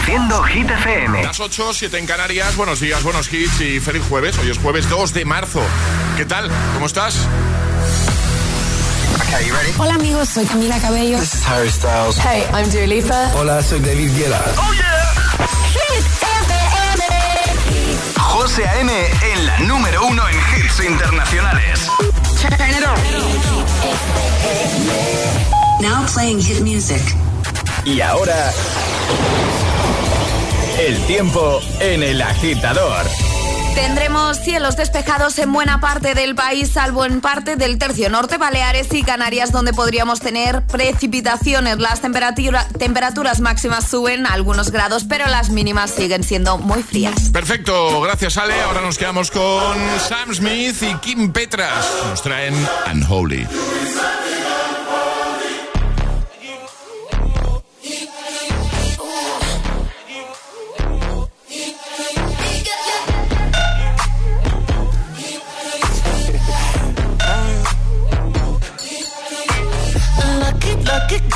Reproduciendo 0.00 0.42
Hit 0.44 0.70
FM. 0.70 1.22
Las 1.22 1.40
8, 1.40 1.74
7 1.74 1.98
en 1.98 2.06
Canarias. 2.06 2.56
Buenos 2.56 2.80
días, 2.80 3.02
buenos 3.02 3.30
hits 3.32 3.60
y 3.60 3.80
feliz 3.80 4.02
jueves. 4.08 4.38
Hoy 4.38 4.50
es 4.50 4.56
jueves 4.58 4.88
2 4.88 5.12
de 5.12 5.24
marzo. 5.26 5.60
¿Qué 6.16 6.24
tal? 6.24 6.50
¿Cómo 6.74 6.86
estás? 6.86 7.18
Hola 9.78 9.94
amigos, 9.94 10.28
soy 10.30 10.46
Camila 10.46 10.80
Cabello. 10.80 11.18
This 11.18 11.34
is 11.34 11.46
Harry 11.46 11.70
Styles. 11.70 12.16
Hey, 12.18 12.44
I'm 12.52 12.70
Dua 12.70 12.86
Lipa. 12.86 13.30
Hola, 13.34 13.62
soy 13.62 13.80
David 13.80 14.10
Guetta. 14.16 14.42
Oh 14.56 14.72
yeah. 14.72 15.04
Hit 15.72 16.06
FM. 16.22 17.04
José 18.16 18.66
A.M. 18.66 18.92
en 19.32 19.46
la 19.46 19.58
número 19.60 20.06
uno 20.06 20.22
en 20.28 20.36
hits 20.36 20.80
internacionales. 20.82 21.88
Turn 22.40 22.70
it 22.70 22.84
on. 22.86 22.96
Now 25.82 26.06
playing 26.06 26.40
hit 26.40 26.60
music. 26.62 27.02
Y 27.84 28.00
ahora 28.00 28.52
el 30.86 30.98
tiempo 31.06 31.60
en 31.80 32.02
el 32.02 32.22
agitador. 32.22 33.04
Tendremos 33.74 34.38
cielos 34.38 34.76
despejados 34.76 35.38
en 35.38 35.52
buena 35.52 35.78
parte 35.78 36.14
del 36.14 36.34
país, 36.34 36.70
salvo 36.70 37.04
en 37.04 37.20
parte 37.20 37.56
del 37.56 37.78
tercio 37.78 38.08
norte, 38.08 38.38
Baleares 38.38 38.92
y 38.94 39.02
Canarias, 39.02 39.52
donde 39.52 39.74
podríamos 39.74 40.20
tener 40.20 40.62
precipitaciones. 40.62 41.78
Las 41.78 42.00
temperaturas 42.00 43.40
máximas 43.40 43.88
suben 43.88 44.26
a 44.26 44.30
algunos 44.30 44.70
grados, 44.70 45.04
pero 45.04 45.26
las 45.28 45.50
mínimas 45.50 45.90
siguen 45.90 46.24
siendo 46.24 46.56
muy 46.56 46.82
frías. 46.82 47.28
Perfecto, 47.30 48.00
gracias 48.00 48.38
Ale. 48.38 48.60
Ahora 48.62 48.80
nos 48.80 48.96
quedamos 48.96 49.30
con 49.30 49.76
Sam 50.08 50.34
Smith 50.34 50.82
y 50.82 50.94
Kim 50.96 51.30
Petras. 51.30 51.86
Nos 52.08 52.22
traen 52.22 52.54
Unholy. 52.90 53.46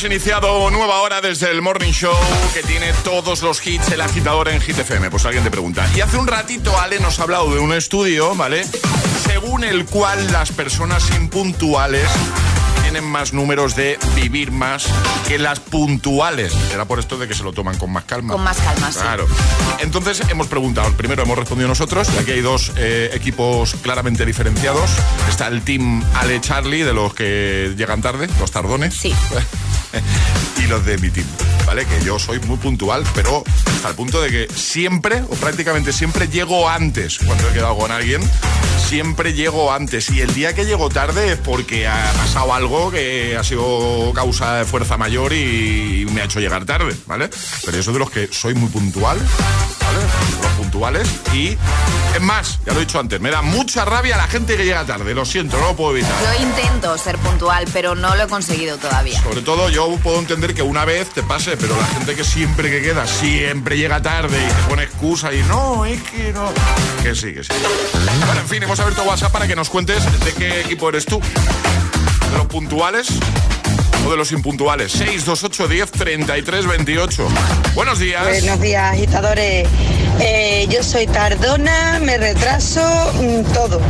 Hemos 0.00 0.12
iniciado 0.12 0.70
nueva 0.70 1.00
hora 1.00 1.20
desde 1.20 1.50
el 1.50 1.60
Morning 1.60 1.92
Show 1.92 2.14
que 2.54 2.62
tiene 2.62 2.90
todos 3.04 3.42
los 3.42 3.66
hits, 3.66 3.92
el 3.92 4.00
agitador 4.00 4.48
en 4.48 4.58
Hit 4.60 4.78
FM. 4.78 5.10
Pues 5.10 5.26
alguien 5.26 5.44
te 5.44 5.50
pregunta. 5.50 5.86
Y 5.94 6.00
hace 6.00 6.16
un 6.16 6.26
ratito 6.26 6.78
Ale 6.78 7.00
nos 7.00 7.18
ha 7.18 7.24
hablado 7.24 7.52
de 7.52 7.60
un 7.60 7.74
estudio, 7.74 8.34
¿vale? 8.34 8.64
Según 9.26 9.62
el 9.62 9.84
cual 9.84 10.32
las 10.32 10.52
personas 10.52 11.10
impuntuales 11.16 12.08
tienen 12.90 13.08
más 13.08 13.32
números 13.32 13.76
de 13.76 14.00
vivir 14.16 14.50
más 14.50 14.84
que 15.28 15.38
las 15.38 15.60
puntuales. 15.60 16.52
Era 16.74 16.86
por 16.86 16.98
esto 16.98 17.18
de 17.18 17.28
que 17.28 17.34
se 17.34 17.44
lo 17.44 17.52
toman 17.52 17.78
con 17.78 17.92
más 17.92 18.02
calma. 18.02 18.32
Con 18.32 18.42
más 18.42 18.56
calma, 18.56 18.90
sí. 18.90 18.98
Claro. 18.98 19.28
Entonces 19.78 20.20
hemos 20.28 20.48
preguntado, 20.48 20.92
primero 20.96 21.22
hemos 21.22 21.38
respondido 21.38 21.68
nosotros, 21.68 22.08
aquí 22.18 22.32
hay 22.32 22.40
dos 22.40 22.72
eh, 22.76 23.10
equipos 23.12 23.76
claramente 23.76 24.26
diferenciados. 24.26 24.90
Está 25.28 25.46
el 25.46 25.62
team 25.62 26.02
Ale 26.16 26.40
Charlie, 26.40 26.82
de 26.82 26.92
los 26.92 27.14
que 27.14 27.74
llegan 27.76 28.02
tarde, 28.02 28.28
los 28.40 28.50
tardones. 28.50 28.92
Sí. 28.92 29.14
y 30.58 30.66
los 30.66 30.84
de 30.84 30.98
mi 30.98 31.10
team, 31.10 31.28
¿vale? 31.66 31.86
Que 31.86 32.02
yo 32.02 32.18
soy 32.18 32.40
muy 32.40 32.56
puntual, 32.56 33.04
pero 33.14 33.44
hasta 33.66 33.88
el 33.88 33.94
punto 33.94 34.20
de 34.20 34.30
que 34.30 34.48
siempre, 34.52 35.22
o 35.22 35.36
prácticamente 35.36 35.92
siempre, 35.92 36.26
llego 36.26 36.68
antes 36.68 37.18
cuando 37.24 37.48
he 37.48 37.52
quedado 37.52 37.76
con 37.76 37.92
alguien. 37.92 38.20
Siempre 38.88 39.34
llego 39.34 39.72
antes. 39.72 40.10
Y 40.10 40.20
el 40.20 40.34
día 40.34 40.54
que 40.54 40.64
llego 40.64 40.88
tarde 40.88 41.32
es 41.32 41.38
porque 41.38 41.86
ha 41.86 42.12
pasado 42.16 42.52
algo 42.52 42.90
que 42.90 43.36
ha 43.36 43.44
sido 43.44 44.12
causa 44.14 44.56
de 44.56 44.64
fuerza 44.64 44.96
mayor 44.96 45.32
y 45.32 46.06
me 46.12 46.22
ha 46.22 46.24
hecho 46.24 46.40
llegar 46.40 46.64
tarde, 46.64 46.96
¿vale? 47.06 47.30
Pero 47.64 47.78
soy 47.78 47.92
de 47.92 47.98
los 47.98 48.10
que 48.10 48.28
soy 48.32 48.54
muy 48.54 48.68
puntual, 48.68 49.18
puntuales. 50.80 51.08
Y 51.34 51.58
es 52.14 52.20
más, 52.22 52.58
ya 52.64 52.72
lo 52.72 52.80
he 52.80 52.84
dicho 52.86 52.98
antes, 52.98 53.20
me 53.20 53.30
da 53.30 53.42
mucha 53.42 53.84
rabia 53.84 54.16
la 54.16 54.26
gente 54.26 54.56
que 54.56 54.64
llega 54.64 54.84
tarde. 54.86 55.14
Lo 55.14 55.26
siento, 55.26 55.58
no 55.58 55.68
lo 55.68 55.76
puedo 55.76 55.92
evitar. 55.96 56.12
Yo 56.22 56.42
intento 56.42 56.96
ser 56.96 57.18
puntual, 57.18 57.66
pero 57.72 57.94
no 57.94 58.14
lo 58.16 58.24
he 58.24 58.26
conseguido 58.26 58.78
todavía. 58.78 59.22
Sobre 59.22 59.42
todo 59.42 59.68
yo 59.68 59.94
puedo 60.02 60.18
entender 60.18 60.54
que 60.54 60.62
una 60.62 60.86
vez 60.86 61.10
te 61.10 61.22
pase, 61.22 61.58
pero 61.58 61.76
la 61.76 61.86
gente 61.86 62.14
que 62.14 62.24
siempre 62.24 62.70
que 62.70 62.80
queda, 62.80 63.06
siempre 63.06 63.76
llega 63.76 64.00
tarde 64.00 64.38
y 64.42 64.48
te 64.48 64.62
pone 64.68 64.84
excusa 64.84 65.32
y 65.34 65.42
no, 65.42 65.84
es 65.84 66.02
que 66.02 66.32
no. 66.32 66.50
Que 67.02 67.14
sí, 67.14 67.34
que 67.34 67.44
sí. 67.44 67.52
Bueno, 68.26 68.40
en 68.40 68.48
fin, 68.48 68.62
hemos 68.62 68.80
abierto 68.80 69.02
WhatsApp 69.02 69.32
para 69.32 69.46
que 69.46 69.56
nos 69.56 69.68
cuentes 69.68 70.02
de 70.24 70.32
qué 70.32 70.62
equipo 70.62 70.88
eres 70.88 71.04
tú. 71.04 71.20
¿De 71.20 72.38
los 72.38 72.46
puntuales? 72.46 73.08
O 74.06 74.10
de 74.10 74.16
los 74.16 74.32
impuntuales. 74.32 74.92
628 74.92 75.68
10 75.68 75.90
33 75.92 76.66
28. 76.66 77.28
Buenos 77.74 77.98
días. 77.98 78.22
Buenos 78.24 78.60
días, 78.60 78.92
agitadores. 78.92 79.68
Eh, 80.20 80.66
yo 80.70 80.82
soy 80.82 81.06
tardona, 81.06 81.98
me 82.00 82.18
retraso, 82.18 82.80
mm, 83.14 83.52
todo. 83.52 83.80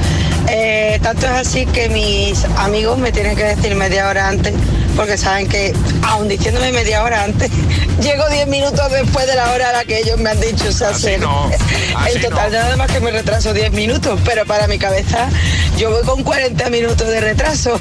Eh, 0.48 0.98
tanto 1.02 1.26
es 1.26 1.32
así 1.32 1.66
que 1.66 1.88
mis 1.88 2.44
amigos 2.56 2.98
me 2.98 3.12
tienen 3.12 3.36
que 3.36 3.44
decir 3.44 3.74
media 3.74 4.08
hora 4.08 4.28
antes 4.28 4.54
porque 4.96 5.16
saben 5.16 5.48
que, 5.48 5.72
aun 6.02 6.28
diciéndome 6.28 6.72
media 6.72 7.02
hora 7.02 7.24
antes, 7.24 7.50
llego 8.02 8.28
10 8.28 8.46
minutos 8.48 8.90
después 8.90 9.26
de 9.26 9.34
la 9.36 9.50
hora 9.52 9.70
a 9.70 9.72
la 9.72 9.84
que 9.84 9.98
ellos 9.98 10.18
me 10.18 10.30
han 10.30 10.40
dicho. 10.40 10.68
O 10.68 10.94
se- 10.94 11.18
no, 11.18 11.50
así 11.96 12.16
en 12.16 12.22
total 12.22 12.52
no. 12.52 12.58
nada 12.58 12.76
más 12.76 12.90
que 12.90 13.00
me 13.00 13.10
retraso 13.10 13.52
10 13.52 13.72
minutos, 13.72 14.18
pero 14.24 14.44
para 14.46 14.66
mi 14.66 14.78
cabeza 14.78 15.28
yo 15.76 15.90
voy 15.90 16.02
con 16.04 16.22
40 16.22 16.68
minutos 16.70 17.08
de 17.08 17.20
retraso. 17.20 17.78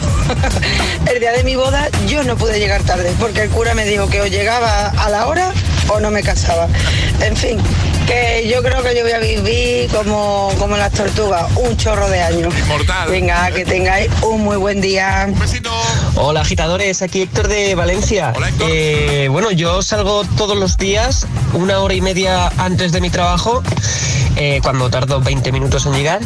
el 1.12 1.20
día 1.20 1.32
de 1.32 1.44
mi 1.44 1.56
boda 1.56 1.88
yo 2.08 2.24
no 2.24 2.36
pude 2.38 2.60
llegar 2.60 2.82
tarde, 2.84 3.14
porque 3.20 3.42
el 3.44 3.50
cura 3.50 3.74
me 3.74 3.86
dijo 3.86 4.08
que 4.10 4.22
o 4.22 4.28
llegaba 4.28 4.88
a 4.90 5.10
la 5.10 5.28
hora 5.28 5.52
o 5.90 6.00
no 6.00 6.12
me 6.12 6.22
casaba. 6.24 6.68
En 7.22 7.36
fin, 7.36 7.58
que 8.10 8.50
yo 8.52 8.64
creo 8.64 8.82
que 8.82 8.96
yo 8.96 9.04
voy 9.04 9.12
a 9.12 9.20
vivir 9.20 9.90
como, 9.92 10.52
como 10.58 10.76
las 10.76 10.92
tortugas, 10.92 11.46
un 11.58 11.78
chorro 11.78 12.10
de 12.10 12.22
años. 12.22 12.54
Inmortal. 12.58 13.10
Venga, 13.10 13.52
que 13.52 13.66
tengáis 13.66 14.10
un 14.24 14.44
muy 14.44 14.58
buen 14.58 14.82
día. 14.82 15.26
Un 15.28 15.38
besito. 15.38 15.70
Hola 16.16 16.42
agitadores, 16.42 17.04
aquí 17.04 17.22
Héctor 17.22 17.48
de 17.48 17.76
Valencia. 17.76 18.34
Hola, 18.36 18.50
Héctor. 18.50 18.68
Eh, 18.72 19.28
bueno, 19.30 19.52
yo 19.52 19.84
salgo 19.84 20.24
todos 20.38 20.58
los 20.58 20.78
días 20.78 21.28
una 21.54 21.80
hora 21.82 21.94
y 21.94 22.02
media 22.02 22.52
antes 22.58 22.92
de 22.92 23.00
mi 23.00 23.12
trabajo, 23.12 23.62
eh, 24.38 24.60
cuando 24.64 24.90
tardo 24.90 25.22
20 25.22 25.52
minutos 25.52 25.86
en 25.86 25.94
llegar, 25.94 26.20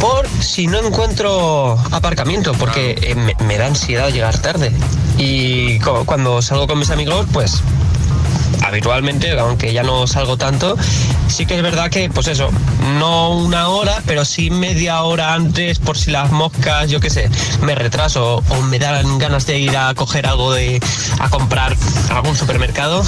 por 0.00 0.28
si 0.40 0.68
no 0.68 0.78
encuentro 0.78 1.76
aparcamiento, 1.90 2.52
porque 2.52 2.98
eh, 3.02 3.14
me, 3.16 3.34
me 3.44 3.58
da 3.58 3.66
ansiedad 3.66 4.10
llegar 4.10 4.38
tarde. 4.38 4.70
Y 5.18 5.80
cuando 5.80 6.40
salgo 6.40 6.68
con 6.68 6.78
mis 6.78 6.90
amigos, 6.90 7.26
pues 7.32 7.62
habitualmente, 8.66 9.38
aunque 9.38 9.72
ya 9.72 9.82
no 9.82 10.06
salgo 10.06 10.36
tanto, 10.36 10.76
sí 11.28 11.46
que 11.46 11.56
es 11.56 11.62
verdad 11.62 11.90
que, 11.90 12.10
pues 12.10 12.26
eso, 12.28 12.50
no 12.98 13.30
una 13.30 13.68
hora, 13.68 14.02
pero 14.06 14.24
sí 14.24 14.50
media 14.50 15.02
hora 15.02 15.34
antes, 15.34 15.78
por 15.78 15.96
si 15.96 16.10
las 16.10 16.30
moscas, 16.30 16.90
yo 16.90 17.00
qué 17.00 17.10
sé, 17.10 17.30
me 17.62 17.74
retraso 17.74 18.42
o 18.48 18.62
me 18.62 18.78
dan 18.78 19.18
ganas 19.18 19.46
de 19.46 19.58
ir 19.58 19.76
a 19.76 19.94
coger 19.94 20.26
algo 20.26 20.52
de, 20.52 20.80
a 21.18 21.28
comprar 21.28 21.76
a 22.10 22.16
algún 22.16 22.36
supermercado 22.36 23.04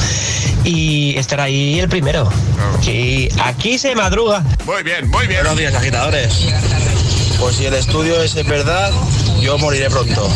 y 0.65 1.17
estar 1.17 1.41
ahí 1.41 1.81
el 1.81 1.89
primero. 1.89 2.29
Aquí, 2.77 3.29
aquí 3.43 3.79
se 3.79 3.95
madruga. 3.95 4.45
Muy 4.65 4.83
bien, 4.83 5.09
muy 5.09 5.27
bien. 5.27 5.41
Buenos 5.41 5.59
días, 5.59 5.75
agitadores. 5.75 6.47
Pues 7.39 7.57
si 7.57 7.67
el 7.67 7.75
estudio 7.75 8.21
es 8.23 8.37
en 8.37 8.49
verdad, 8.49 8.93
yo 9.41 9.59
moriré 9.59 9.89
pronto. 9.91 10.29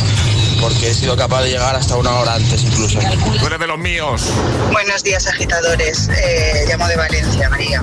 Porque 0.63 0.91
he 0.91 0.95
sido 0.95 1.17
capaz 1.17 1.43
de 1.43 1.51
llegar 1.51 1.75
hasta 1.75 1.97
una 1.97 2.13
hora 2.21 2.35
antes 2.35 2.63
incluso. 2.63 3.01
Tú 3.41 3.47
eres 3.49 3.59
de 3.59 3.67
los 3.67 3.79
míos. 3.79 4.23
Buenos 4.71 5.03
días, 5.03 5.27
agitadores. 5.27 6.09
Eh, 6.09 6.67
llamo 6.69 6.87
de 6.87 6.97
Valencia, 6.97 7.51
María. 7.51 7.83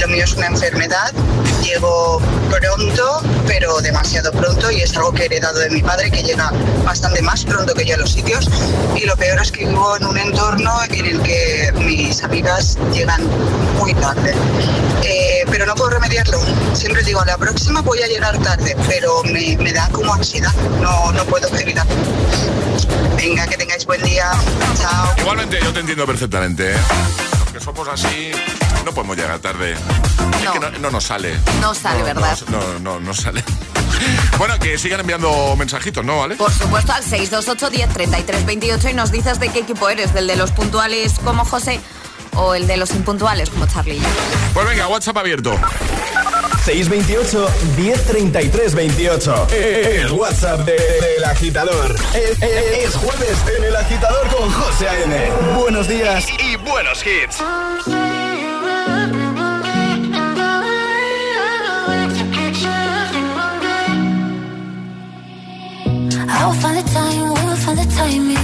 Lo 0.00 0.06
mío 0.06 0.22
es 0.22 0.32
una 0.34 0.46
enfermedad. 0.46 1.12
Llego 1.60 2.20
pronto, 2.50 3.20
pero 3.48 3.80
demasiado 3.80 4.30
pronto, 4.30 4.70
y 4.70 4.82
es 4.82 4.96
algo 4.96 5.12
que 5.12 5.22
he 5.22 5.26
heredado 5.26 5.58
de 5.58 5.70
mi 5.70 5.82
padre, 5.82 6.10
que 6.10 6.22
llega 6.22 6.52
bastante 6.84 7.20
más 7.20 7.44
pronto 7.44 7.74
que 7.74 7.84
yo 7.84 7.96
a 7.96 7.98
los 7.98 8.12
sitios. 8.12 8.48
Y 8.94 9.06
lo 9.06 9.16
peor 9.16 9.40
es 9.40 9.50
que 9.50 9.66
vivo 9.66 9.96
en 9.96 10.06
un 10.06 10.16
entorno 10.16 10.72
en 10.88 11.06
el 11.06 11.20
que 11.22 11.72
mis 11.78 12.22
amigas 12.22 12.78
llegan 12.92 13.22
muy 13.76 13.92
tarde. 13.94 14.34
Eh, 15.02 15.13
pero 15.54 15.66
no 15.66 15.74
puedo 15.76 15.90
remediarlo. 15.90 16.40
Siempre 16.74 17.04
digo, 17.04 17.20
a 17.20 17.26
la 17.26 17.38
próxima 17.38 17.80
voy 17.80 18.02
a 18.02 18.08
llegar 18.08 18.36
tarde, 18.38 18.76
pero 18.88 19.22
me, 19.22 19.56
me 19.56 19.72
da 19.72 19.88
como 19.90 20.12
ansiedad. 20.12 20.52
No, 20.82 21.12
no 21.12 21.24
puedo 21.26 21.46
evitarlo. 21.56 21.94
Venga, 23.16 23.46
que 23.46 23.56
tengáis 23.56 23.86
buen 23.86 24.02
día. 24.02 24.32
Chao. 24.80 25.14
Igualmente 25.16 25.60
yo 25.62 25.72
te 25.72 25.78
entiendo 25.78 26.06
perfectamente, 26.06 26.72
¿eh? 26.72 26.76
Los 27.44 27.52
que 27.52 27.60
somos 27.60 27.86
así, 27.86 28.32
no 28.84 28.92
podemos 28.92 29.16
llegar 29.16 29.38
tarde. 29.38 29.74
Es 29.74 30.44
No. 30.44 30.52
que 30.54 30.58
no, 30.58 30.70
no 30.72 30.90
nos 30.90 31.04
sale. 31.04 31.38
No 31.60 31.72
sale, 31.72 32.00
No, 32.00 32.04
¿verdad? 32.04 32.38
No, 32.48 32.58
no, 32.58 32.78
no, 32.80 33.00
no 33.00 33.14
sale. 33.14 33.44
Bueno, 34.38 34.58
que 34.58 34.76
sigan 34.76 35.00
enviando 35.00 35.54
mensajitos, 35.56 36.04
¿no? 36.04 36.18
¿Vale? 36.18 36.34
Por 36.34 36.52
supuesto, 36.52 36.92
al 36.92 37.02
628 37.04 37.70
10 37.70 37.88
33 37.90 38.44
28 38.44 38.88
y 38.88 38.92
nos 38.92 39.12
dices 39.12 39.38
de 39.38 39.48
qué 39.50 39.60
equipo 39.60 39.88
eres, 39.88 40.12
del 40.12 40.26
de 40.26 40.34
los 40.34 40.50
puntuales 40.50 41.12
como 41.24 41.44
José 41.44 41.80
o 42.36 42.54
el 42.54 42.66
de 42.66 42.76
los 42.76 42.90
impuntuales 42.92 43.50
como 43.50 43.66
Charlie. 43.66 44.00
Pues 44.52 44.66
venga, 44.68 44.88
WhatsApp 44.88 45.16
abierto. 45.18 45.54
628 46.64 47.48
1033 47.76 48.74
28. 48.74 49.46
El 49.50 50.12
WhatsApp 50.12 50.60
de- 50.60 50.72
del 50.72 51.24
agitador. 51.24 51.94
Es, 52.14 52.40
es- 52.42 52.88
es 52.88 52.94
jueves 52.96 53.36
en 53.58 53.64
el 53.64 53.76
agitador 53.76 54.26
con 54.28 54.50
José 54.50 54.88
A.M. 54.88 55.30
Buenos 55.58 55.88
días 55.88 56.26
y 56.38 56.56
buenos 56.56 57.04
hits. 57.06 57.42
I 66.26 66.46
will 66.46 66.54
find 66.60 66.76
the 66.78 66.82
time, 66.90 67.22
we 67.34 67.40
will 67.46 67.56
find 67.56 67.78
the 67.78 67.86
timing. 67.94 68.43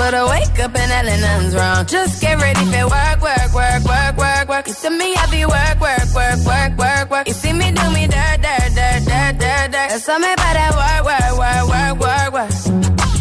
But 0.00 0.14
I 0.14 0.24
wake 0.32 0.58
up 0.64 0.74
and 0.74 0.90
hell 0.90 1.08
nothing's 1.20 1.54
wrong. 1.54 1.84
Just 1.84 2.22
get 2.22 2.40
ready 2.40 2.64
for 2.72 2.86
work, 2.88 3.20
work, 3.20 3.52
work, 3.52 3.84
work, 3.84 4.16
work, 4.16 4.48
work. 4.48 4.66
You 4.66 4.72
see 4.72 4.88
me 4.88 5.14
happy 5.14 5.44
work, 5.44 5.76
work, 5.78 6.08
work, 6.16 6.40
work, 6.50 6.72
work, 6.78 7.10
work. 7.10 7.28
You 7.28 7.34
see 7.34 7.52
me 7.52 7.70
do 7.70 7.84
me 7.92 8.06
dirt, 8.08 8.38
dirt, 8.40 8.70
dirt, 8.78 9.00
dirt, 9.04 9.34
dirt, 9.44 9.66
dirt. 9.72 9.88
There's 9.92 10.02
something 10.02 10.32
about 10.32 10.54
that 10.56 10.72
work, 10.80 11.02
work, 11.04 11.32
work, 11.42 11.64
work, 11.72 11.94
work, 12.00 12.30
work. 12.32 12.52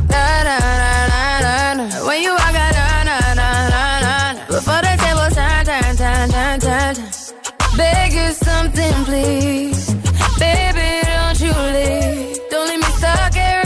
Da, 0.07 0.24
da, 0.48 0.55
da, 0.55 0.98
da, 1.12 1.24
da, 1.43 1.74
da. 1.79 2.07
When 2.07 2.21
you 2.24 2.31
walk 2.31 2.55
out, 2.63 2.74
da, 2.79 2.88
da, 3.09 3.17
da, 3.39 3.50
da, 3.75 3.83
da. 4.05 4.45
Before 4.48 4.81
the 4.88 4.93
table 5.03 5.29
turn, 5.36 5.62
turn, 5.67 5.93
turn, 6.00 6.25
turn, 6.31 6.59
turn, 6.63 6.95
turn. 6.95 7.75
Beg 7.75 8.13
you 8.13 8.29
something, 8.48 8.95
please. 9.03 9.83
Baby, 10.39 10.89
don't 11.12 11.39
you 11.43 11.53
leave. 11.75 12.39
Don't 12.50 12.67
leave 12.69 12.79
me 12.79 12.89
stuck 12.95 13.33
here 13.33 13.59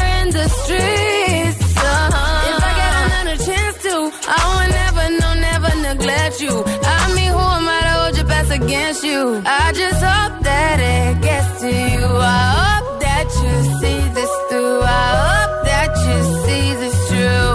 you. 6.53 6.63
I 6.83 7.13
mean, 7.15 7.31
who 7.31 7.45
am 7.57 7.67
I 7.67 7.79
to 7.87 7.93
hold 7.99 8.15
your 8.17 8.25
best 8.25 8.51
against 8.51 9.03
you? 9.03 9.41
I 9.45 9.71
just 9.73 10.01
hope 10.03 10.43
that 10.43 10.77
it 10.79 11.21
gets 11.21 11.61
to 11.61 11.67
you. 11.67 12.05
I 12.05 12.43
hope 12.61 12.99
that 13.01 13.27
you 13.43 13.53
see 13.79 14.01
this 14.17 14.33
through. 14.49 14.81
I 14.81 15.07
hope 15.25 15.65
that 15.71 15.91
you 16.07 16.17
see 16.45 16.65
this 16.81 16.97
true. 17.09 17.53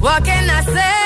What 0.00 0.24
can 0.24 0.50
I 0.50 0.60
say? 0.62 1.05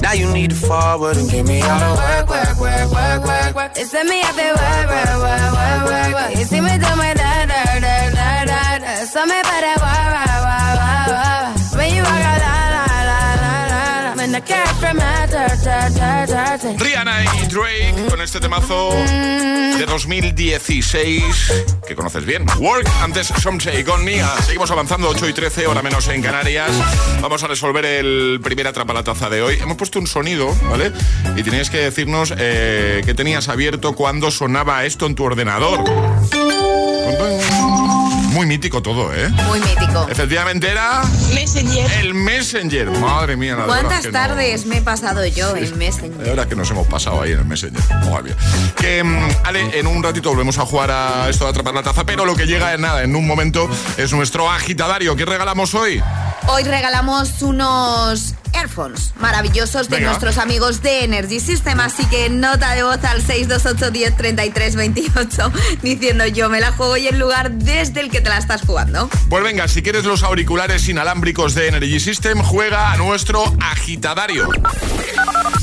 Now 0.00 0.12
you 0.12 0.32
need 0.32 0.50
to 0.50 0.56
forward 0.56 1.16
and 1.16 1.28
give 1.30 1.46
me 1.46 1.60
all 1.60 1.78
the 1.78 2.00
work, 2.00 2.28
work, 2.30 2.60
work, 2.60 2.90
work, 2.92 3.24
work, 3.26 3.54
work. 3.54 3.72
It's 3.76 3.92
me 3.92 4.22
up 4.22 4.34
there, 4.36 4.54
work, 4.54 4.86
work, 4.88 5.18
work, 5.26 5.52
work, 5.52 5.84
work, 5.90 6.14
work. 6.14 6.38
You 6.38 6.44
see 6.44 6.60
me 6.60 6.78
do 6.78 6.90
my 6.96 7.17
Rihanna 16.78 17.24
y 17.24 17.46
Drake 17.48 18.06
con 18.08 18.20
este 18.20 18.40
temazo 18.40 18.90
de 18.90 19.86
2016 19.86 21.52
que 21.86 21.94
conoces 21.94 22.24
bien. 22.24 22.46
Work, 22.58 22.88
antes 23.02 23.26
Somshay 23.26 23.84
con 23.84 24.04
Nia. 24.04 24.28
Seguimos 24.42 24.70
avanzando, 24.70 25.08
8 25.08 25.28
y 25.28 25.32
13, 25.32 25.66
hora 25.66 25.82
menos 25.82 26.08
en 26.08 26.22
Canarias. 26.22 26.70
Vamos 27.20 27.42
a 27.42 27.46
resolver 27.46 27.84
el 27.84 28.40
primer 28.42 28.66
atrapalataza 28.66 29.28
de 29.28 29.42
hoy. 29.42 29.58
Hemos 29.60 29.76
puesto 29.76 29.98
un 29.98 30.06
sonido, 30.06 30.54
¿vale? 30.70 30.92
Y 31.36 31.42
teníais 31.42 31.70
que 31.70 31.78
decirnos 31.78 32.32
eh, 32.36 33.02
qué 33.04 33.14
tenías 33.14 33.48
abierto 33.48 33.94
cuando 33.94 34.30
sonaba 34.30 34.84
esto 34.84 35.06
en 35.06 35.14
tu 35.14 35.24
ordenador. 35.24 35.84
Muy 38.38 38.46
mítico 38.46 38.80
todo, 38.80 39.12
¿eh? 39.12 39.28
Muy 39.48 39.58
mítico. 39.58 40.06
Efectivamente 40.08 40.70
era 40.70 41.02
Messenger. 41.34 41.90
el 41.98 42.14
Messenger. 42.14 42.88
Madre 42.88 43.36
mía, 43.36 43.56
la 43.56 43.64
¿Cuántas 43.64 44.02
que 44.02 44.12
no- 44.12 44.12
tardes 44.12 44.64
me 44.64 44.76
he 44.76 44.80
pasado 44.80 45.26
yo 45.26 45.56
en 45.56 45.64
de 45.64 45.74
Messenger? 45.74 46.24
verdad 46.24 46.46
que 46.46 46.54
nos 46.54 46.70
hemos 46.70 46.86
pasado 46.86 47.20
ahí 47.20 47.32
en 47.32 47.40
el 47.40 47.44
Messenger. 47.46 47.82
Mía. 48.22 48.36
Que, 48.76 49.02
mm, 49.02 49.28
Ale, 49.44 49.76
en 49.80 49.88
un 49.88 50.00
ratito 50.04 50.28
volvemos 50.30 50.56
a 50.58 50.64
jugar 50.64 50.88
a 50.92 51.28
esto 51.28 51.46
de 51.46 51.50
atrapar 51.50 51.74
la 51.74 51.82
taza, 51.82 52.04
pero 52.06 52.24
lo 52.24 52.36
que 52.36 52.46
llega 52.46 52.72
en 52.74 52.82
nada, 52.82 53.02
en 53.02 53.16
un 53.16 53.26
momento, 53.26 53.68
es 53.96 54.12
nuestro 54.12 54.48
agitadario. 54.48 55.16
¿Qué 55.16 55.24
regalamos 55.24 55.74
hoy? 55.74 56.00
Hoy 56.46 56.62
regalamos 56.62 57.42
unos 57.42 58.34
earphones 58.54 59.12
maravillosos 59.16 59.88
de 59.88 59.96
Venga. 59.96 60.08
nuestros 60.10 60.38
amigos 60.38 60.82
de 60.82 61.04
Energy 61.04 61.40
System, 61.40 61.80
así 61.80 62.04
que 62.06 62.28
nota 62.30 62.74
de 62.74 62.82
voz 62.82 63.02
al 63.04 63.22
628 63.22 63.90
10 63.90 64.16
33 64.16 64.76
28 64.76 65.52
diciendo 65.82 66.26
yo 66.26 66.48
me 66.48 66.60
la 66.60 66.72
juego 66.72 66.96
y 66.96 67.06
el 67.08 67.18
lugar 67.18 67.50
desde 67.52 68.00
el 68.00 68.10
que 68.10 68.20
te 68.20 68.28
la 68.28 68.38
estás 68.38 68.62
jugando. 68.62 69.08
Pues 69.28 69.42
venga, 69.44 69.68
si 69.68 69.82
quieres 69.82 70.04
los 70.04 70.22
auriculares 70.22 70.88
inalámbricos 70.88 71.54
de 71.54 71.68
Energy 71.68 72.00
System, 72.00 72.38
juega 72.42 72.92
a 72.92 72.96
nuestro 72.96 73.44
agitadario. 73.60 74.48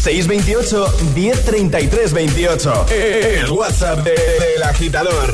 628 0.01 0.97
1033 1.15 2.13
28. 2.13 2.85
El 2.91 3.49
WhatsApp 3.51 3.99
de- 4.03 4.11
del 4.55 4.63
agitador. 4.63 5.33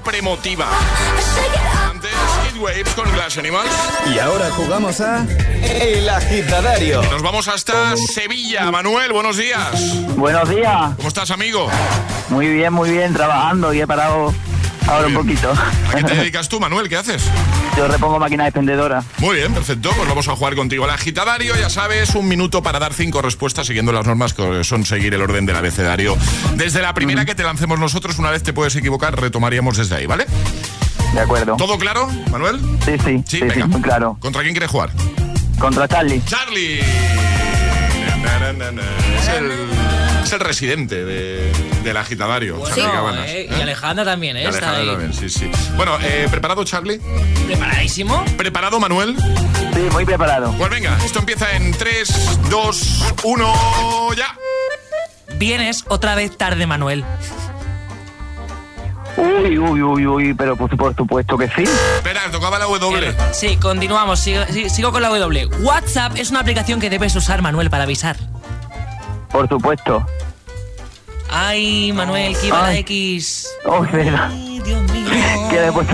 Siempre 0.00 0.22
motiva. 0.22 0.66
Antes, 1.90 2.10
Heat 2.44 2.56
Waves 2.58 2.94
con 2.94 3.12
Glass 3.12 3.36
Animals. 3.36 3.70
Y 4.14 4.18
ahora 4.18 4.50
jugamos 4.50 5.00
a 5.00 5.26
El 5.62 6.08
Agitadario. 6.08 7.02
Nos 7.02 7.22
vamos 7.22 7.48
hasta 7.48 7.96
Sevilla. 7.96 8.70
Manuel, 8.70 9.12
buenos 9.12 9.36
días. 9.36 10.16
Buenos 10.16 10.48
días. 10.48 10.94
¿Cómo 10.96 11.08
estás, 11.08 11.30
amigo? 11.30 11.68
Muy 12.30 12.48
bien, 12.48 12.72
muy 12.72 12.90
bien, 12.90 13.12
trabajando 13.12 13.74
y 13.74 13.80
he 13.80 13.86
parado 13.86 14.32
ahora 14.86 15.06
un 15.08 15.14
poquito. 15.14 15.52
¿A 15.52 15.94
qué 15.94 16.04
te 16.04 16.14
dedicas 16.16 16.48
tú, 16.48 16.60
Manuel? 16.60 16.88
¿Qué 16.88 16.96
haces? 16.96 17.22
Yo 17.76 17.86
repongo 17.88 18.18
máquinas 18.18 18.48
expendedoras. 18.48 19.04
Muy 19.18 19.36
bien, 19.36 19.52
perfecto. 19.54 19.90
Pues 19.96 20.08
vamos 20.08 20.28
a 20.28 20.36
jugar 20.36 20.54
contigo. 20.56 20.84
El 20.84 20.90
agitadario, 20.90 21.54
ya 21.56 21.70
sabes, 21.70 22.14
un 22.14 22.28
minuto 22.28 22.62
para 22.62 22.78
dar 22.78 22.92
cinco 22.94 23.22
respuestas 23.22 23.66
siguiendo 23.66 23.92
las 23.92 24.06
normas 24.06 24.34
que 24.34 24.64
son 24.64 24.84
seguir 24.84 25.14
el 25.14 25.22
orden 25.22 25.46
del 25.46 25.56
abecedario. 25.56 26.16
Desde 26.54 26.82
la 26.82 26.94
primera 26.94 27.24
que 27.24 27.34
te 27.34 27.42
lancemos 27.42 27.78
nosotros, 27.78 28.18
una 28.18 28.30
vez 28.30 28.42
te 28.42 28.52
puedes 28.52 28.74
equivocar, 28.76 29.18
retomaríamos 29.20 29.76
desde 29.76 29.96
ahí, 29.96 30.06
¿vale? 30.06 30.26
De 31.14 31.20
acuerdo. 31.20 31.56
¿Todo 31.56 31.78
claro, 31.78 32.08
Manuel? 32.30 32.60
Sí, 32.84 32.92
sí, 33.04 33.24
sí, 33.26 33.40
venga. 33.40 33.66
sí, 33.66 33.82
claro. 33.82 34.16
¿Contra 34.20 34.42
quién 34.42 34.54
quieres 34.54 34.70
jugar? 34.70 34.90
Contra 35.58 35.88
Charlie. 35.88 36.22
Charlie. 36.24 36.80
Na, 38.22 38.38
na, 38.38 38.52
na, 38.52 38.70
na. 38.72 38.82
Es 39.18 39.28
el, 39.28 39.50
es 40.30 40.34
el 40.34 40.40
residente 40.40 41.04
de- 41.04 41.52
del 41.82 41.96
agitadario. 41.96 42.56
Bueno, 42.56 42.74
Charlie 42.76 42.92
Cabanas, 42.92 43.26
eh, 43.28 43.40
¿eh? 43.50 43.54
Y 43.58 43.60
Alejandra 43.62 44.04
también, 44.04 44.36
¿eh? 44.36 44.42
Y 44.44 44.46
ahí. 44.46 44.86
también, 44.86 45.12
sí, 45.12 45.28
sí. 45.28 45.50
Bueno, 45.76 45.98
eh, 46.02 46.28
¿preparado, 46.30 46.62
Charlie? 46.64 47.00
¿Preparadísimo? 47.46 48.24
¿Preparado, 48.36 48.78
Manuel? 48.78 49.16
Sí, 49.74 49.80
muy 49.90 50.04
preparado. 50.04 50.52
Pues 50.56 50.70
venga, 50.70 50.96
esto 51.04 51.18
empieza 51.18 51.50
en 51.56 51.72
3, 51.72 52.38
2, 52.48 53.14
1, 53.24 54.12
ya. 54.16 54.36
Vienes 55.36 55.84
otra 55.88 56.14
vez 56.14 56.36
tarde, 56.38 56.64
Manuel. 56.66 57.04
Uy, 59.16 59.58
uy, 59.58 59.82
uy, 59.82 60.06
uy, 60.06 60.34
pero 60.34 60.56
por, 60.56 60.74
por 60.76 60.94
supuesto 60.94 61.36
que 61.36 61.46
sí. 61.48 61.64
Espera, 61.96 62.20
tocaba 62.30 62.58
la 62.58 62.66
W. 62.66 63.12
Sí, 63.32 63.56
continuamos. 63.56 64.20
Sigo, 64.20 64.44
sí, 64.48 64.70
sigo 64.70 64.92
con 64.92 65.02
la 65.02 65.08
W. 65.08 65.46
WhatsApp 65.62 66.12
es 66.16 66.30
una 66.30 66.40
aplicación 66.40 66.78
que 66.80 66.88
debes 66.88 67.16
usar, 67.16 67.42
Manuel, 67.42 67.68
para 67.68 67.82
avisar. 67.82 68.16
Por 69.30 69.48
supuesto. 69.48 70.04
Ay, 71.30 71.92
Manuel, 71.92 72.36
que 72.36 72.48
iba 72.48 72.58
la 72.60 72.68
Ay. 72.68 72.78
X. 72.78 73.48
Oh, 73.64 73.82
verdad. 73.92 74.30
Que 75.50 75.60
después... 75.60 75.86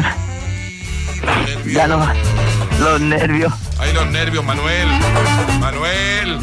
Ya 1.66 1.86
no 1.86 1.98
Los 2.78 3.00
nervios. 3.00 3.52
Ay, 3.78 3.92
los 3.92 4.06
nervios, 4.08 4.44
Manuel. 4.44 4.88
Manuel. 5.60 6.38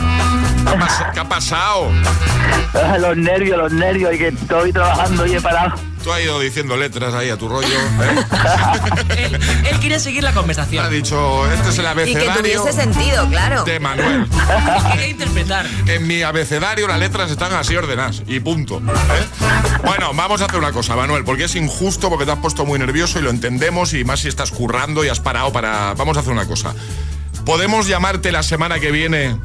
¿Qué 0.64 0.70
ha, 0.70 0.80
pas- 0.80 1.12
qué 1.14 1.20
ha 1.20 1.28
pasado? 1.30 1.92
Los 3.00 3.18
nervios, 3.18 3.58
los 3.58 3.72
nervios, 3.72 4.14
y 4.16 4.18
que 4.18 4.28
estoy 4.30 4.74
trabajando 4.74 5.26
y 5.28 5.36
he 5.36 5.42
parado. 5.42 5.76
Tú 6.04 6.12
has 6.12 6.22
ido 6.22 6.40
diciendo 6.40 6.76
letras 6.76 7.14
ahí 7.14 7.30
a 7.30 7.38
tu 7.38 7.48
rollo. 7.48 7.68
¿eh? 7.68 9.32
Él 9.70 9.80
quiere 9.80 10.00
seguir 10.00 10.24
la 10.24 10.34
conversación. 10.34 10.84
Ha 10.84 10.90
dicho, 10.90 11.46
este 11.52 11.70
es 11.70 11.78
el 11.78 11.86
Y 11.86 11.86
que 11.86 11.90
abecedario 12.28 12.36
tuviese 12.62 12.74
sentido, 12.74 13.28
claro. 13.30 13.64
de 13.64 13.80
Manuel. 13.80 14.28
Quería 14.92 15.08
interpretar. 15.08 15.66
En 15.88 16.08
mi 16.08 16.24
abecedario 16.24 16.88
las 16.88 17.00
letras 17.00 17.30
están 17.32 17.54
así 17.54 17.76
ordenadas 17.76 18.24
y 18.28 18.40
punto. 18.40 18.80
¿eh? 18.80 19.82
Bueno, 19.86 20.12
vamos 20.16 20.42
a 20.42 20.46
hacer 20.46 20.58
una 20.60 20.72
cosa, 20.72 20.96
Manuel, 20.96 21.24
porque 21.24 21.44
es 21.46 21.56
injusto, 21.56 22.10
porque 22.10 22.26
te 22.26 22.32
has 22.32 22.40
puesto 22.40 22.66
muy 22.66 22.80
nervioso 22.80 23.20
y 23.20 23.22
lo 23.22 23.30
entendemos 23.30 23.94
y 23.94 24.04
más 24.04 24.22
si 24.22 24.28
estás 24.30 24.52
currando 24.52 25.06
y 25.06 25.10
has 25.10 25.20
parado 25.20 25.54
para... 25.54 25.94
Vamos 25.94 26.18
a 26.18 26.22
hacer 26.22 26.34
una 26.34 26.48
cosa. 26.48 26.74
¿Podemos 27.46 27.88
llamarte 27.88 28.32
la 28.32 28.42
semana 28.44 28.80
que 28.80 28.92
viene 28.92 29.38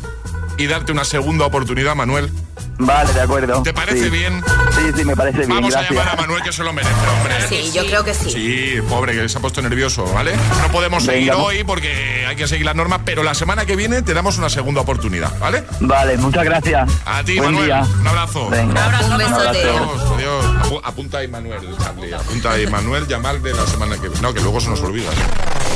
y 0.58 0.66
darte 0.66 0.92
una 0.92 1.04
segunda 1.04 1.46
oportunidad, 1.46 1.94
Manuel? 1.94 2.30
Vale, 2.80 3.12
de 3.12 3.20
acuerdo. 3.20 3.62
¿Te 3.62 3.72
parece 3.72 4.04
Sí. 4.04 4.10
bien? 4.10 4.40
Sí, 4.76 4.82
sí, 4.96 5.04
me 5.04 5.16
parece 5.16 5.38
bien. 5.38 5.48
Vamos 5.50 5.74
a 5.74 5.80
gracias. 5.80 5.98
llamar 5.98 6.14
a 6.14 6.20
Manuel 6.20 6.42
que 6.44 6.52
se 6.52 6.62
lo 6.62 6.72
merece, 6.72 6.94
hombre. 7.16 7.34
Sí, 7.48 7.72
yo 7.74 7.84
creo 7.86 8.04
que 8.04 8.14
sí. 8.14 8.30
Sí, 8.30 8.74
pobre, 8.88 9.14
que 9.14 9.28
se 9.28 9.38
ha 9.38 9.40
puesto 9.40 9.60
nervioso, 9.62 10.04
¿vale? 10.14 10.32
No 10.62 10.68
podemos 10.70 11.04
Venga, 11.04 11.12
seguir 11.18 11.32
hoy 11.32 11.64
porque 11.64 12.24
hay 12.28 12.36
que 12.36 12.46
seguir 12.46 12.64
las 12.66 12.76
normas, 12.76 13.00
pero 13.04 13.24
la 13.24 13.34
semana 13.34 13.66
que 13.66 13.74
viene 13.74 14.02
te 14.02 14.14
damos 14.14 14.38
una 14.38 14.48
segunda 14.48 14.80
oportunidad, 14.80 15.36
¿vale? 15.40 15.64
Vale, 15.80 16.16
muchas 16.18 16.44
gracias. 16.44 16.88
A 17.04 17.24
ti, 17.24 17.36
Buen 17.38 17.52
Manuel. 17.54 17.66
día. 17.66 17.82
Un 18.00 18.06
abrazo. 18.06 18.48
Venga. 18.48 19.00
Un 19.10 19.18
besote. 19.18 19.48
Adiós, 19.48 20.12
adiós. 20.14 20.44
Apu- 20.62 20.80
Apunta 20.84 21.18
ahí, 21.18 21.28
Manuel, 21.28 21.60
Charlie. 21.82 22.14
Apunta 22.14 22.52
ahí, 22.52 22.66
Manuel, 22.68 23.08
llamar 23.08 23.40
de 23.40 23.54
la 23.54 23.66
semana 23.66 23.96
que 23.96 24.02
viene. 24.08 24.20
No, 24.22 24.32
que 24.32 24.40
luego 24.40 24.60
se 24.60 24.68
nos 24.70 24.80
olvida. 24.82 25.10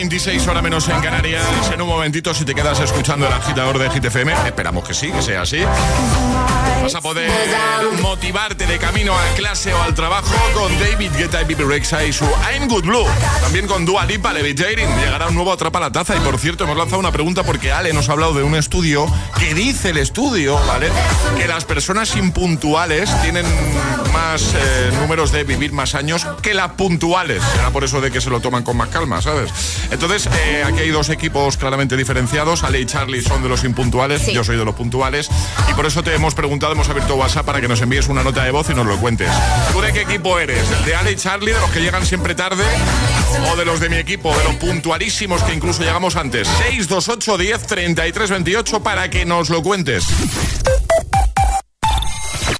8.26 0.00 0.48
hora 0.48 0.62
menos 0.62 0.88
en 0.88 0.98
Canarias. 1.02 1.44
En 1.72 1.82
un 1.82 1.88
momentito, 1.88 2.32
si 2.32 2.46
te 2.46 2.54
quedas 2.54 2.80
escuchando 2.80 3.26
el 3.26 3.32
agitador 3.34 3.78
de 3.78 3.88
GTFM, 3.90 4.32
esperamos 4.46 4.86
que 4.86 4.94
sí, 4.94 5.12
que 5.12 5.20
sea 5.20 5.42
así. 5.42 5.58
Vas 6.82 6.94
a 6.94 7.02
poder 7.02 7.30
motivarte 8.00 8.66
de 8.66 8.78
camino 8.78 9.14
a 9.14 9.22
clase 9.36 9.74
o 9.74 9.82
al 9.82 9.94
trabajo 9.94 10.34
con 10.54 10.72
David 10.78 11.12
Guetta 11.18 11.42
y 11.42 11.44
Bibi 11.44 11.64
Rexa 11.64 12.02
y 12.04 12.12
su 12.12 12.24
I'm 12.50 12.68
Good 12.68 12.84
Blue. 12.84 13.04
También 13.42 13.66
con 13.66 13.84
Dua 13.84 14.06
Lipa, 14.06 14.32
Levitating. 14.32 14.88
Llegará 14.98 15.28
un 15.28 15.34
nuevo 15.34 15.52
Atrapa 15.52 15.78
la 15.78 15.92
Taza. 15.92 16.16
Y 16.16 16.20
por 16.20 16.38
cierto, 16.38 16.64
hemos 16.64 16.78
lanzado 16.78 16.98
una 16.98 17.12
pregunta 17.12 17.42
porque 17.42 17.70
Ale 17.70 17.92
nos 17.92 18.08
ha 18.08 18.12
hablado 18.12 18.32
de 18.32 18.42
un 18.42 18.54
estudio 18.54 19.06
que 19.38 19.52
dice 19.52 19.90
el 19.90 19.98
estudio, 19.98 20.58
¿vale? 20.66 20.88
Que 21.36 21.46
las 21.46 21.66
personas 21.66 22.16
impuntuales 22.16 23.10
tienen 23.20 23.44
más 24.14 24.54
eh, 24.54 24.90
números 25.00 25.32
de 25.32 25.44
vivir 25.44 25.72
más 25.72 25.94
años 25.94 26.26
que 26.40 26.54
las 26.54 26.72
puntuales. 26.72 27.42
Será 27.54 27.70
por 27.70 27.84
eso 27.84 28.00
de 28.00 28.10
que 28.10 28.22
se 28.22 28.30
lo 28.30 28.40
toman 28.40 28.62
con 28.62 28.78
más 28.78 28.88
calma, 28.88 29.20
¿sabes? 29.20 29.52
Entonces, 29.90 30.28
eh, 30.32 30.62
aquí 30.64 30.80
hay 30.80 30.90
dos 30.90 31.08
equipos 31.08 31.56
claramente 31.56 31.96
diferenciados. 31.96 32.62
Ale 32.64 32.80
y 32.80 32.86
Charlie 32.86 33.22
son 33.22 33.42
de 33.42 33.48
los 33.48 33.64
impuntuales, 33.64 34.26
yo 34.26 34.44
soy 34.44 34.56
de 34.56 34.64
los 34.64 34.74
puntuales. 34.74 35.28
Y 35.70 35.74
por 35.74 35.86
eso 35.86 36.02
te 36.02 36.14
hemos 36.14 36.34
preguntado, 36.34 36.72
hemos 36.72 36.88
abierto 36.88 37.16
WhatsApp 37.16 37.44
para 37.44 37.60
que 37.60 37.68
nos 37.68 37.80
envíes 37.80 38.08
una 38.08 38.22
nota 38.22 38.44
de 38.44 38.50
voz 38.50 38.70
y 38.70 38.74
nos 38.74 38.86
lo 38.86 38.96
cuentes. 38.98 39.30
¿Tú 39.72 39.80
de 39.80 39.92
qué 39.92 40.02
equipo 40.02 40.38
eres? 40.38 40.70
¿El 40.70 40.84
de 40.84 40.94
Ale 40.94 41.12
y 41.12 41.16
Charlie, 41.16 41.52
de 41.52 41.60
los 41.60 41.70
que 41.70 41.80
llegan 41.80 42.06
siempre 42.06 42.34
tarde? 42.34 42.64
¿O 43.52 43.56
de 43.56 43.64
los 43.64 43.80
de 43.80 43.88
mi 43.88 43.96
equipo, 43.96 44.36
de 44.36 44.44
los 44.44 44.54
puntualísimos 44.56 45.42
que 45.42 45.54
incluso 45.54 45.82
llegamos 45.82 46.16
antes? 46.16 46.46
628 46.48 47.38
10 47.38 47.66
33 47.66 48.30
28 48.30 48.82
para 48.82 49.10
que 49.10 49.24
nos 49.24 49.50
lo 49.50 49.62
cuentes. 49.62 50.04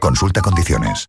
Consulta 0.00 0.40
condiciones. 0.40 1.06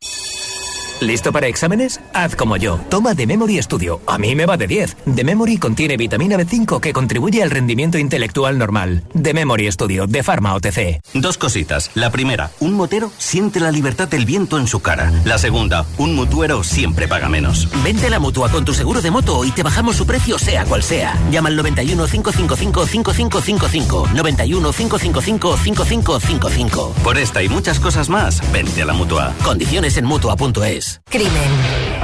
¿Listo 1.01 1.31
para 1.31 1.47
exámenes? 1.47 2.01
Haz 2.13 2.35
como 2.35 2.57
yo. 2.57 2.77
Toma 2.89 3.15
The 3.15 3.25
Memory 3.25 3.61
Studio. 3.61 4.01
A 4.05 4.17
mí 4.17 4.35
me 4.35 4.45
va 4.45 4.57
de 4.57 4.67
10. 4.67 4.97
The 5.15 5.23
Memory 5.23 5.57
contiene 5.57 5.95
vitamina 5.95 6.35
B5 6.37 6.81
que 6.81 6.91
contribuye 6.91 7.41
al 7.41 7.51
rendimiento 7.51 7.97
intelectual 7.97 8.57
normal. 8.57 9.03
The 9.21 9.33
Memory 9.33 9.71
Studio 9.71 10.07
de 10.07 10.23
Pharma 10.23 10.53
OTC. 10.55 10.99
Dos 11.13 11.37
cositas. 11.37 11.91
La 11.95 12.11
primera, 12.11 12.51
un 12.59 12.73
motero 12.73 13.11
siente 13.17 13.61
la 13.61 13.71
libertad 13.71 14.09
del 14.09 14.25
viento 14.25 14.57
en 14.57 14.67
su 14.67 14.81
cara. 14.81 15.11
La 15.23 15.37
segunda, 15.37 15.85
un 15.97 16.15
mutuero 16.15 16.63
siempre 16.63 17.07
paga 17.07 17.29
menos. 17.29 17.69
Vente 17.81 18.07
a 18.07 18.09
la 18.09 18.19
mutua 18.19 18.49
con 18.49 18.65
tu 18.65 18.73
seguro 18.73 19.01
de 19.01 19.11
moto 19.11 19.45
y 19.45 19.51
te 19.51 19.63
bajamos 19.63 19.95
su 19.95 20.05
precio 20.05 20.37
sea 20.37 20.65
cual 20.65 20.83
sea. 20.83 21.17
Llama 21.31 21.47
al 21.47 21.55
91 21.55 22.07
555 22.07 22.85
5555. 22.85 24.09
91 24.13 24.71
555 24.73 25.57
5555. 25.57 26.93
Por 27.03 27.17
esta 27.17 27.41
y 27.41 27.47
muchas 27.47 27.79
cosas 27.79 28.09
más, 28.09 28.41
vente 28.51 28.81
a 28.81 28.85
la 28.85 28.93
mutua. 28.93 29.33
Condiciones 29.43 29.95
en 29.97 30.05
mutua.es. 30.05 30.88
Crimen, 31.09 31.51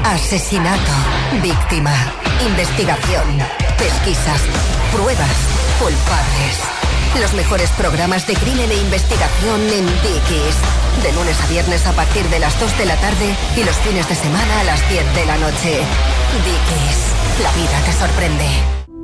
asesinato, 0.04 0.92
víctima, 1.42 1.94
investigación, 2.46 3.24
pesquisas, 3.78 4.42
pruebas, 4.92 5.38
culpables. 5.80 6.56
Los 7.20 7.34
mejores 7.34 7.70
programas 7.72 8.28
de 8.28 8.34
crimen 8.34 8.70
e 8.70 8.76
investigación 8.76 9.62
en 9.62 9.86
Dickies. 9.86 10.56
De 11.04 11.12
lunes 11.14 11.40
a 11.42 11.48
viernes 11.48 11.86
a 11.86 11.94
partir 11.94 12.26
de 12.30 12.40
las 12.40 12.60
2 12.60 12.78
de 12.78 12.86
la 12.86 12.96
tarde 12.98 13.36
y 13.56 13.64
los 13.64 13.76
fines 13.78 14.08
de 14.10 14.16
semana 14.16 14.60
a 14.60 14.64
las 14.64 14.90
10 14.90 15.16
de 15.16 15.26
la 15.26 15.38
noche. 15.38 15.80
Dickies, 16.44 17.00
la 17.42 17.52
vida 17.54 17.80
te 17.86 17.94
sorprende. 17.94 18.85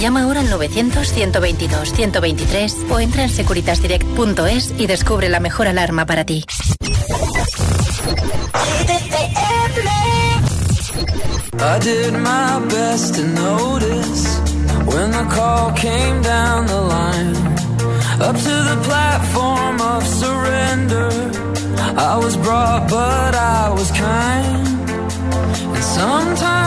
Llama 0.00 0.22
ahora 0.22 0.40
al 0.40 0.50
900-122-123 0.50 2.90
o 2.90 2.98
entra 3.00 3.24
en 3.24 3.28
securitasdirect.es 3.28 4.72
y 4.78 4.86
descubre 4.86 5.28
la 5.28 5.40
mejor 5.40 5.68
alarma 5.68 6.06
para 6.06 6.24
ti. 6.24 6.42
I 11.62 11.78
did 11.80 12.14
my 12.14 12.58
best 12.70 13.16
to 13.16 13.26
notice 13.26 14.38
when 14.86 15.10
the 15.10 15.26
call 15.28 15.72
came 15.74 16.22
down 16.22 16.64
the 16.66 16.80
line. 16.80 17.36
Up 18.22 18.34
to 18.36 18.62
the 18.70 18.78
platform 18.84 19.82
of 19.82 20.02
surrender. 20.06 21.10
I 21.98 22.16
was 22.16 22.38
brought, 22.38 22.88
but 22.88 23.34
I 23.34 23.68
was 23.68 23.90
kind. 23.90 24.66
And 25.74 25.84
sometimes 25.84 26.59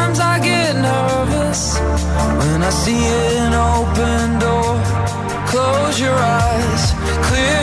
I 2.65 2.69
see 2.69 3.06
an 3.43 3.54
open 3.54 4.39
door. 4.39 4.73
Close 5.52 5.99
your 5.99 6.15
eyes, 6.15 6.93
clear 7.28 7.62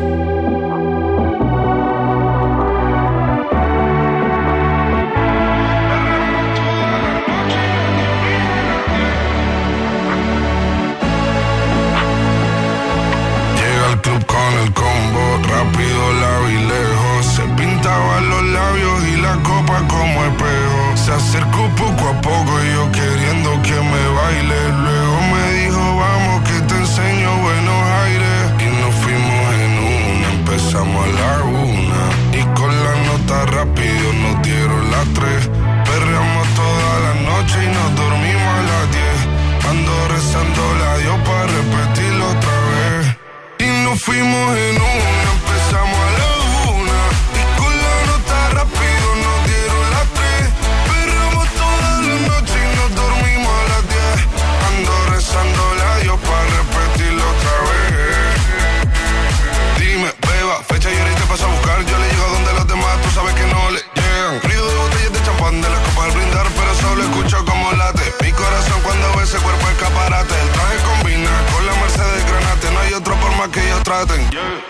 Llega 0.00 0.26
al 13.88 14.00
club 14.00 14.24
con 14.24 14.52
el 14.62 14.72
combo, 14.72 15.38
rápido, 15.50 16.12
lado 16.14 16.48
y 16.48 16.54
lejos, 16.54 17.26
se 17.26 17.42
pintaba 17.42 18.20
los 18.22 18.42
labios 18.44 19.04
y 19.04 19.16
la 19.20 19.34
copa 19.42 19.86
como 19.86 20.24
espejo, 20.24 20.96
se 20.96 21.12
acercó 21.12 21.68
poco 21.76 22.08
a 22.08 22.20
poco 22.22 22.52
y 22.64 22.72
yo 22.72 22.90
queriendo 22.92 23.50
que 23.62 23.74
me 23.74 24.08
baile. 24.14 24.99
fuimos 44.10 44.58
en 44.58 44.79
Yeah. 74.10 74.69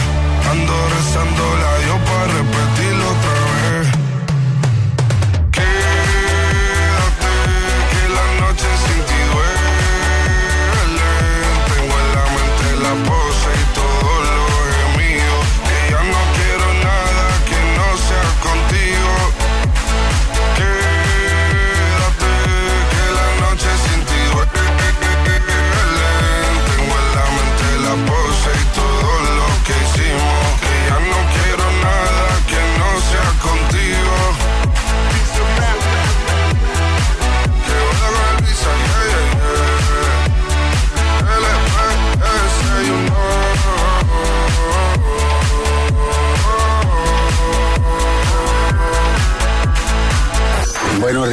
Ando 0.51 0.73
rezando 0.89 1.43
la 1.61 1.77
Dios 1.79 1.99
para 2.09 2.27
repetir 2.33 2.70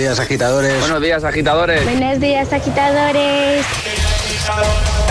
días, 0.09 0.21
agitadores. 0.21 0.81
Buenos 0.81 1.03
días, 1.03 1.25
agitadores. 1.25 1.85
Buenos 1.85 2.19
días, 2.19 2.51
agitadores. 2.51 3.67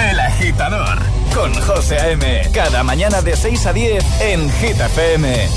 El 0.10 0.20
agitador 0.20 0.98
con 1.36 1.54
José 1.54 2.00
A.M. 2.00 2.50
Cada 2.52 2.84
mañana 2.84 3.22
de 3.22 3.36
6 3.36 3.66
a 3.68 3.74
10 3.74 4.22
en 4.22 4.52
Gita 4.54 4.88
FM. 4.88 5.50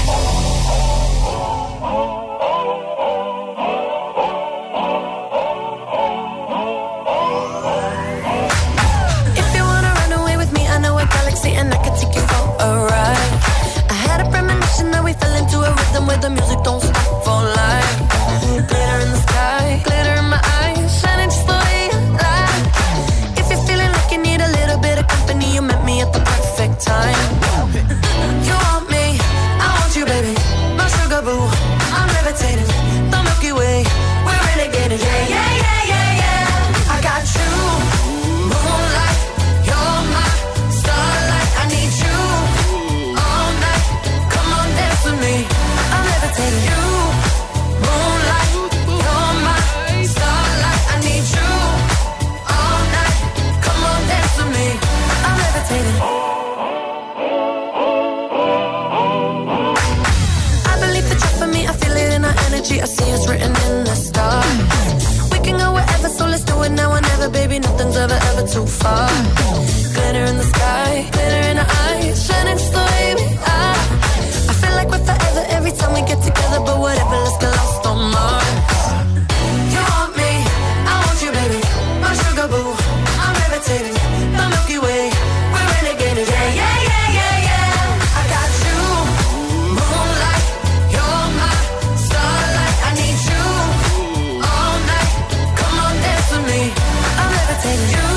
You. 97.70 98.09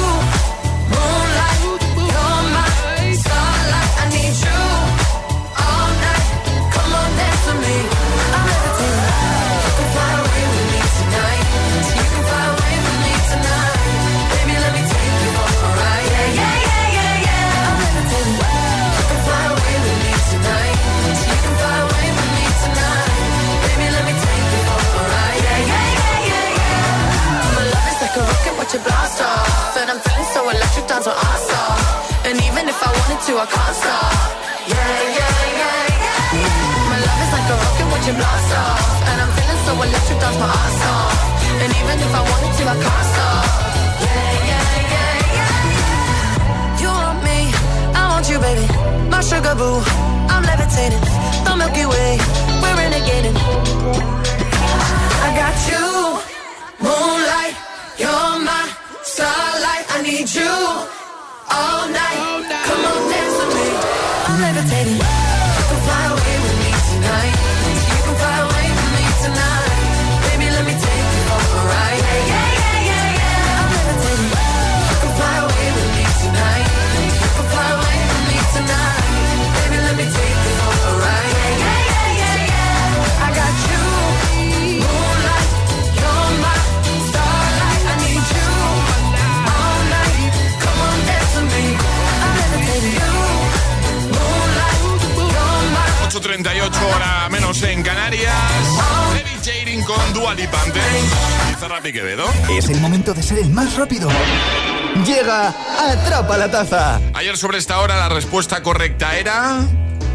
Ayer 107.33 107.39
sobre 107.39 107.57
esta 107.57 107.79
hora 107.79 107.97
la 107.97 108.09
respuesta 108.09 108.61
correcta 108.61 109.17
era... 109.17 109.61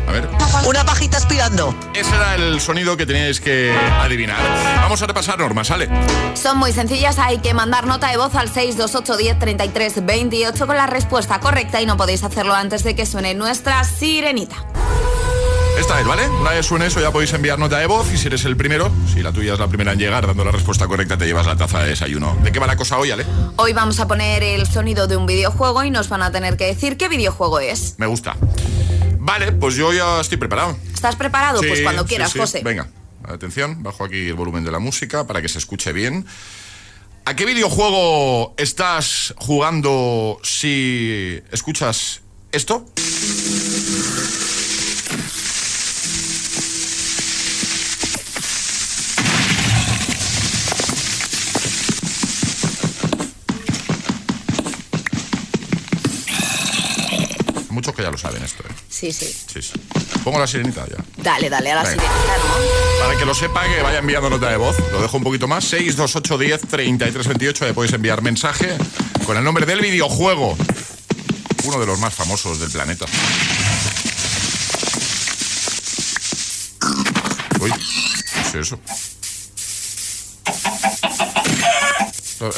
A 0.07 0.13
ver. 0.13 0.29
Una 0.69 0.85
pajita 0.85 1.17
aspirando. 1.17 1.75
Ese 1.93 2.15
era 2.15 2.37
el 2.37 2.61
sonido 2.61 2.97
que 2.97 3.07
teníais 3.07 3.41
que 3.41 3.77
adivinar. 4.01 4.39
Vamos 4.77 5.03
a 5.03 5.07
repasar 5.09 5.37
normas, 5.37 5.67
¿sale? 5.67 5.89
Son 6.35 6.59
muy 6.59 6.71
sencillas, 6.71 7.19
hay 7.19 7.39
que 7.39 7.55
mandar 7.55 7.89
nota 7.89 8.09
de 8.09 8.19
voz 8.19 8.37
al 8.37 8.47
628 8.47 9.17
10 9.17 9.39
33 9.41 10.07
28 10.07 10.67
con 10.69 10.77
la 10.77 10.87
respuesta 10.87 11.41
correcta 11.41 11.81
y 11.81 11.87
no 11.87 11.97
podéis 11.97 12.23
hacerlo 12.23 12.55
antes 12.55 12.85
de 12.85 12.95
que 12.95 13.05
suene 13.05 13.35
nuestra 13.35 13.83
sirenita. 13.83 14.55
Esta 15.79 16.01
es, 16.01 16.07
¿vale? 16.07 16.29
Una 16.29 16.51
vez 16.51 16.67
suene 16.67 16.87
eso 16.87 17.01
ya 17.01 17.13
podéis 17.13 17.33
enviar 17.35 17.57
nota 17.57 17.79
de 17.79 17.87
voz 17.87 18.13
y 18.13 18.19
si 18.19 18.27
eres 18.27 18.45
el 18.45 18.57
primero, 18.57 18.91
si 19.15 19.23
la 19.23 19.33
tuya 19.33 19.53
es 19.53 19.61
la 19.61 19.69
primera 19.69 19.93
en 19.93 19.99
llegar 20.01 20.27
dando 20.27 20.45
la 20.45 20.51
respuesta 20.51 20.89
correcta 20.89 21.17
te 21.17 21.25
llevas 21.25 21.47
la 21.47 21.57
taza 21.57 21.79
de 21.81 21.91
desayuno. 21.91 22.37
¿De 22.43 22.51
qué 22.51 22.59
va 22.59 22.67
la 22.67 22.77
cosa 22.77 22.99
hoy, 22.99 23.13
Ale? 23.13 23.25
Hoy 23.57 23.73
vamos 23.73 24.01
a 24.01 24.09
poner 24.09 24.43
el 24.43 24.67
sonido 24.67 25.07
de 25.07 25.17
un 25.17 25.27
videojuego 25.27 25.85
y 25.85 25.91
nos 25.91 26.09
van 26.09 26.23
a 26.23 26.33
tener 26.33 26.57
que 26.57 26.65
decir 26.65 26.97
qué 26.97 27.09
videojuego 27.09 27.61
es. 27.61 27.95
Me 27.97 28.07
gusta. 28.07 28.37
Vale, 29.21 29.53
pues 29.53 29.77
yo 29.77 29.93
ya 29.93 30.21
estoy 30.21 30.37
preparado. 30.37 30.77
¿Estás 30.93 31.15
preparado? 31.15 31.61
pues 31.61 31.81
cuando 31.83 32.03
sí, 32.03 32.09
quieras, 32.09 32.33
sí. 32.33 32.41
José. 32.41 32.63
Venga, 32.65 32.89
atención, 33.23 33.81
bajo 33.83 34.05
aquí 34.05 34.27
el 34.29 34.35
volumen 34.35 34.65
de 34.65 34.73
la 34.73 34.81
música 34.81 35.29
para 35.29 35.41
que 35.43 35.49
se 35.49 35.59
escuche 35.59 35.93
bien. 35.93 36.27
¿A 37.25 37.37
qué 37.37 37.47
videojuego 37.47 38.55
estás 38.57 39.33
jugando 39.39 40.41
si 40.43 41.41
escuchas 41.53 42.23
esto? 42.51 42.85
Ya 58.09 58.13
lo 58.13 58.17
saben 58.19 58.43
esto, 58.43 58.63
¿eh? 58.63 58.73
Sí, 58.89 59.13
sí. 59.13 59.27
Sí, 59.53 59.61
sí. 59.61 59.73
Pongo 60.25 60.39
la 60.39 60.47
sirenita 60.47 60.87
ya. 60.89 60.97
Dale, 61.23 61.51
dale 61.51 61.73
a 61.73 61.75
la 61.75 61.83
Venga. 61.83 62.03
sirenita, 62.03 62.37
¿no? 62.39 63.05
Para 63.05 63.19
que 63.19 63.25
lo 63.27 63.35
sepa, 63.35 63.65
que 63.69 63.83
vaya 63.83 63.99
enviando 63.99 64.31
nota 64.31 64.49
de 64.49 64.57
voz. 64.57 64.77
Lo 64.93 65.03
dejo 65.03 65.19
un 65.19 65.25
poquito 65.25 65.47
más. 65.47 65.65
628 65.65 66.39
10 66.39 66.61
33 66.69 67.27
28. 67.29 67.67
Le 67.67 67.75
podéis 67.75 67.93
enviar 67.93 68.23
mensaje 68.23 68.79
con 69.27 69.37
el 69.37 69.45
nombre 69.45 69.67
del 69.67 69.83
videojuego. 69.83 70.57
Uno 71.65 71.79
de 71.81 71.85
los 71.87 71.99
más 71.99 72.15
famosos 72.15 72.59
del 72.61 72.71
planeta. 72.71 73.05
Uy, 77.61 77.71
¿qué 77.73 78.41
es 78.41 78.55
eso? 78.55 78.81
Lo- 82.41 82.53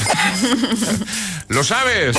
¿Lo 1.48 1.64
sabes? 1.64 2.16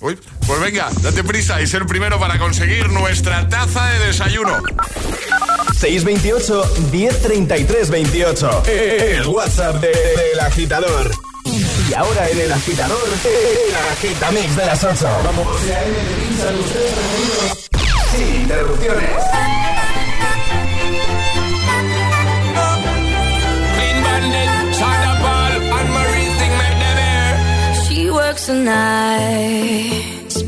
Uy, 0.00 0.16
pues 0.46 0.60
venga, 0.60 0.88
date 1.02 1.24
prisa 1.24 1.60
y 1.60 1.66
ser 1.66 1.84
primero 1.86 2.20
para 2.20 2.38
conseguir 2.38 2.88
nuestra 2.90 3.48
taza 3.48 3.86
de 3.86 4.06
desayuno. 4.06 4.56
628 5.78 6.64
1033 6.92 7.90
28. 7.90 8.62
El 8.66 9.26
WhatsApp 9.26 9.76
de- 9.80 9.88
del 9.88 10.40
agitador. 10.40 11.10
Y 11.44 11.94
ahora 11.94 12.28
en 12.28 12.40
el 12.40 12.52
agitador, 12.52 12.98
el 13.24 13.74
agitamix 13.92 14.56
de 14.56 14.66
las 14.66 14.84
8. 14.84 15.08
Vamos. 15.24 15.46
Sin 18.12 18.42
interrupciones. 18.42 19.10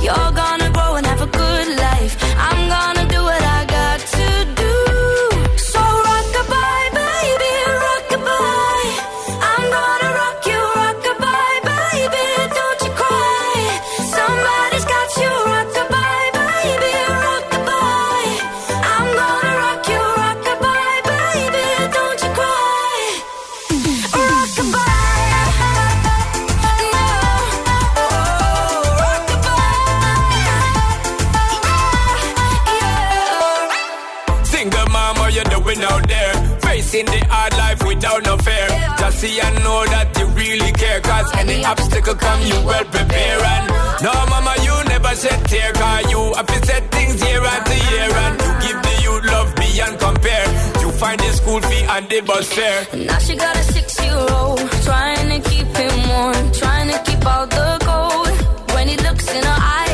You're 0.00 0.14
gonna 0.14 0.43
any 41.44 41.64
obstacle 41.64 42.14
come, 42.14 42.40
you 42.42 42.58
well 42.64 42.84
prepare. 42.84 43.40
And 43.54 43.66
no, 44.02 44.12
mama, 44.32 44.54
you 44.66 44.74
never 44.88 45.14
shed 45.14 45.40
tear. 45.46 45.72
Cause 45.72 46.10
you 46.10 46.20
have 46.34 46.64
set 46.64 46.90
things 46.90 47.16
year 47.22 47.42
after 47.42 47.78
year. 47.90 48.10
And 48.24 48.34
you 48.44 48.52
give 48.64 48.78
the 48.86 48.94
youth 49.04 49.24
love 49.32 49.50
beyond 49.56 49.98
compare. 49.98 50.46
You 50.82 50.90
find 50.92 51.18
the 51.20 51.30
school 51.32 51.60
fee 51.60 51.84
and 51.94 52.08
the 52.08 52.20
bus 52.20 52.52
fare. 52.52 52.86
Now 53.06 53.18
she 53.18 53.36
got 53.36 53.56
a 53.56 53.64
six-year-old 53.74 54.58
trying 54.88 55.28
to 55.32 55.38
keep 55.50 55.68
him 55.76 56.08
warm, 56.08 56.52
trying 56.52 56.88
to 56.92 56.98
keep 57.08 57.24
out 57.26 57.50
the 57.50 57.70
cold. 57.88 58.28
When 58.74 58.88
he 58.88 58.96
looks 58.96 59.26
in 59.30 59.42
her 59.44 59.60
eyes, 59.78 59.93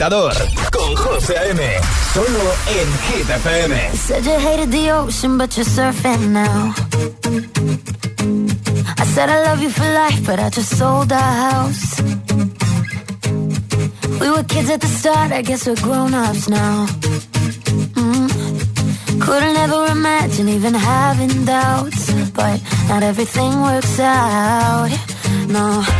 agitador 0.00 0.32
con 0.70 0.96
José 0.96 1.36
A.M. 1.36 1.60
Solo 2.14 2.54
en 2.68 2.88
Hit 3.06 3.28
FM. 3.28 3.96
Said 3.96 4.24
you 4.24 4.38
hated 4.38 4.70
the 4.70 4.90
ocean, 4.92 5.36
but 5.36 5.54
you're 5.56 5.66
surfing 5.66 6.30
now. 6.30 6.74
I 8.98 9.04
said 9.04 9.28
I 9.28 9.42
love 9.44 9.62
you 9.62 9.68
for 9.68 9.84
life, 9.84 10.24
but 10.24 10.38
I 10.38 10.48
just 10.48 10.76
sold 10.78 11.12
our 11.12 11.20
house. 11.20 12.00
We 14.20 14.30
were 14.30 14.44
kids 14.44 14.70
at 14.70 14.80
the 14.80 14.88
start, 14.88 15.32
I 15.32 15.42
guess 15.42 15.66
we're 15.66 15.76
grown-ups 15.76 16.48
now. 16.48 16.86
Mm. 17.94 19.20
Couldn't 19.20 19.56
ever 19.56 19.86
imagine 19.92 20.48
even 20.48 20.72
having 20.72 21.44
doubts, 21.44 22.10
but 22.32 22.58
not 22.88 23.02
everything 23.02 23.60
works 23.60 24.00
out. 24.00 24.88
No. 25.48 25.99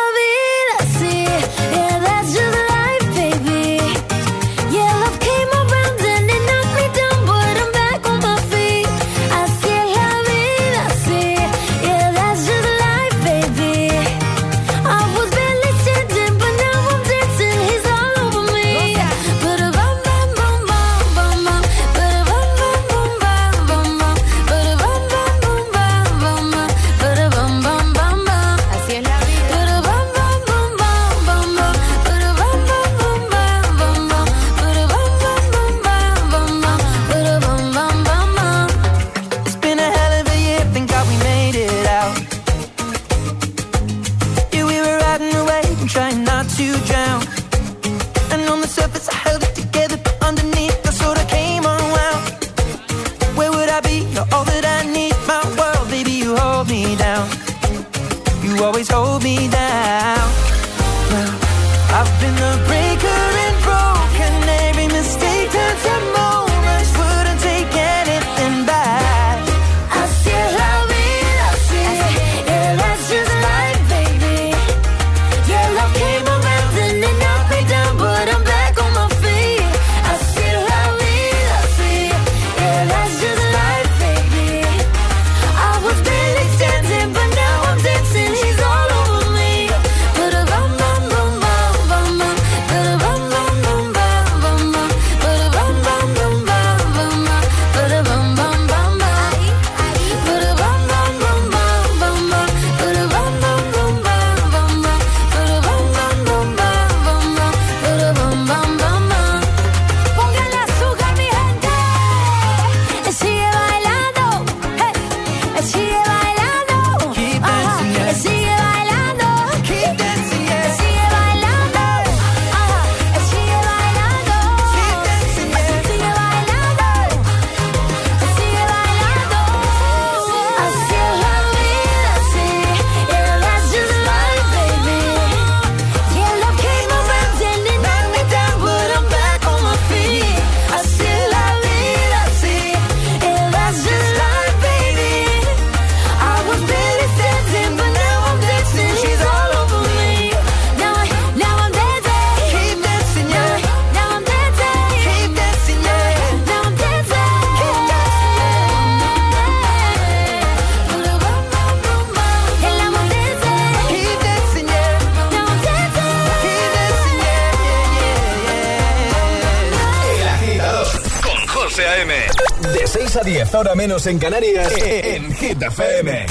10 173.51 173.59
horas 173.59 173.75
menos 173.75 174.07
en 174.07 174.17
Canarias, 174.17 174.71
e, 174.77 175.15
en 175.15 175.35
Hit 175.35 175.61
FM. 175.61 176.25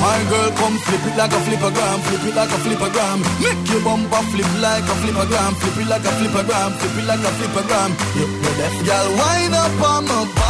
My 0.00 0.18
girl, 0.28 0.50
come 0.56 0.78
flip 0.80 1.06
it 1.06 1.16
like 1.16 1.32
a 1.32 1.38
flipper 1.38 1.70
gram, 1.70 2.00
flip 2.00 2.24
it 2.24 2.34
like 2.34 2.50
a 2.50 2.58
flipper 2.58 2.90
gram. 2.90 3.20
Make 3.38 3.70
your 3.70 3.80
bumper 3.84 4.22
flip 4.32 4.46
like 4.60 4.82
a 4.82 4.94
flipper 5.02 5.26
gram, 5.28 5.54
flip 5.54 5.76
it 5.78 5.88
like 5.88 6.04
a 6.04 6.10
flipper 6.18 6.42
gram, 6.42 6.72
flip 6.72 6.98
it 6.98 7.06
like 7.06 7.20
a 7.20 7.30
flipper 7.38 7.64
gram. 7.68 7.96
You, 8.16 8.26
you 8.26 8.52
deaf 8.58 8.74
girl, 8.84 9.08
wind 9.18 9.54
up 9.54 9.82
on 9.88 10.04
my 10.04 10.32
back. 10.34 10.47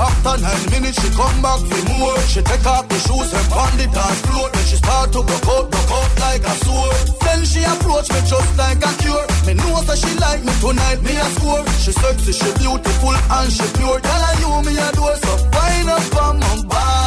After 0.00 0.40
nine 0.40 0.64
minutes, 0.72 0.96
she 0.96 1.10
come 1.12 1.42
back 1.44 1.60
for 1.60 1.82
more. 1.92 2.16
She 2.24 2.40
take 2.40 2.64
off 2.64 2.88
the 2.88 2.96
shoes 3.04 3.30
and 3.36 3.46
pound 3.52 3.76
it 3.84 3.92
on 3.92 4.14
floor. 4.24 4.48
Then 4.48 4.64
she 4.64 4.76
start 4.76 5.12
to 5.12 5.20
broke 5.20 5.48
out, 5.52 5.68
broke 5.68 5.92
out 5.92 6.12
like 6.24 6.40
a 6.40 6.54
sword. 6.64 6.96
Then 7.20 7.44
she 7.44 7.60
approach 7.60 8.08
me 8.08 8.20
just 8.24 8.50
like 8.56 8.80
a 8.80 8.92
cure. 9.04 9.26
Me 9.44 9.52
know 9.60 9.76
that 9.84 9.98
she 10.00 10.12
like 10.16 10.40
me 10.40 10.52
tonight, 10.56 11.04
me 11.04 11.12
a 11.20 11.28
score. 11.36 11.64
She 11.84 11.92
sexy, 11.92 12.32
she 12.32 12.48
beautiful 12.56 13.12
and 13.12 13.52
she 13.52 13.66
pure. 13.76 14.00
Tell 14.00 14.22
her 14.24 14.34
you 14.40 14.50
me 14.64 14.72
a 14.80 14.88
do 14.96 15.04
so. 15.20 15.32
Wind 15.52 15.92
up 15.92 16.16
on 16.16 16.40
my 16.40 16.54
body, 16.64 16.99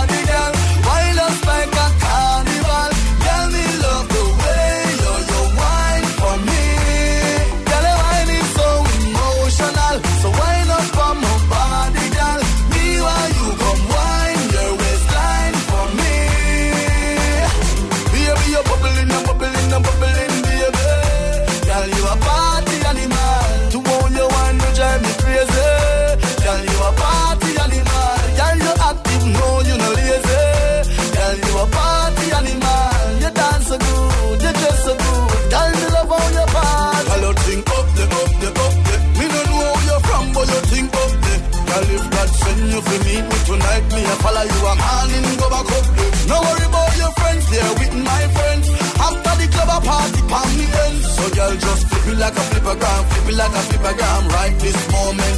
follow 44.24 44.46
you 44.48 44.62
a 44.72 44.74
morning, 44.80 45.26
go 45.36 45.48
back 45.52 45.68
up. 45.68 45.86
No 46.32 46.40
worry 46.40 46.66
about 46.72 46.96
your 46.96 47.12
friends, 47.20 47.44
they're 47.52 47.74
with 47.76 47.94
my 48.08 48.24
friends. 48.32 48.66
After 48.96 49.34
the 49.36 49.48
club, 49.52 49.70
a 49.76 49.78
party, 49.84 50.22
palm 50.32 50.50
me 50.58 50.66
end. 50.88 51.00
So 51.04 51.24
girl, 51.36 51.54
just 51.60 51.84
flip 51.92 52.08
it 52.16 52.18
like 52.24 52.38
a 52.40 52.44
flipper 52.50 52.76
gram, 52.80 53.04
flip 53.12 53.28
it 53.30 53.36
like 53.36 53.52
a 53.52 53.64
flipper 53.68 53.94
gram. 54.00 54.24
Right 54.32 54.56
this 54.64 54.80
moment, 54.96 55.38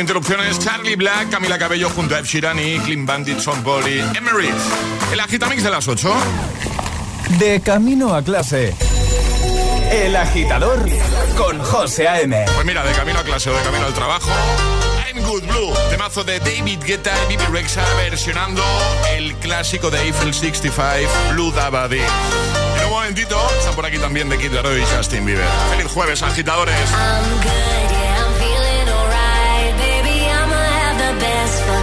interrupciones, 0.00 0.58
Charlie 0.58 0.96
Black, 0.96 1.30
Camila 1.30 1.58
Cabello 1.58 1.90
junto 1.90 2.14
a 2.14 2.18
Ed 2.18 2.24
Sheeran 2.24 2.58
y 2.58 2.78
Clean 2.80 3.06
Bandit, 3.06 3.38
Son 3.38 3.62
Body, 3.62 4.00
Emirates. 4.00 4.62
El 5.12 5.20
agitamix 5.20 5.62
de 5.62 5.70
las 5.70 5.86
8. 5.86 6.12
De 7.38 7.60
camino 7.60 8.14
a 8.14 8.22
clase. 8.22 8.74
El 9.92 10.16
agitador 10.16 10.88
con 11.36 11.58
José 11.60 12.08
A.M. 12.08 12.44
Pues 12.54 12.66
mira, 12.66 12.84
de 12.84 12.92
camino 12.92 13.18
a 13.18 13.24
clase 13.24 13.50
o 13.50 13.56
de 13.56 13.62
camino 13.62 13.86
al 13.86 13.92
trabajo. 13.94 14.30
I'm 15.06 15.22
Good 15.24 15.44
Blue, 15.44 15.72
temazo 15.90 16.24
de 16.24 16.38
David 16.40 16.80
Guetta 16.84 17.12
y 17.24 17.36
Bibi 17.36 17.44
Rexa 17.52 17.82
versionando 17.96 18.62
el 19.16 19.34
clásico 19.36 19.90
de 19.90 20.00
Eiffel 20.02 20.32
65, 20.32 21.10
Blue 21.32 21.50
Dabadi. 21.52 21.98
En 21.98 22.84
un 22.86 22.90
momentito, 22.90 23.36
están 23.58 23.74
por 23.74 23.84
aquí 23.84 23.98
también 23.98 24.28
de 24.28 24.38
Kid 24.38 24.52
Laroi 24.52 24.80
y 24.80 24.84
Justin 24.96 25.26
Bieber. 25.26 25.48
Feliz 25.70 25.92
jueves, 25.92 26.22
agitadores. 26.22 26.74
I'm 26.92 27.24
good, 27.42 27.89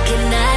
best 0.10 0.28
fucking 0.28 0.57